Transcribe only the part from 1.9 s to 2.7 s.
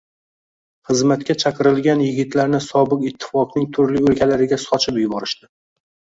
yigitlarni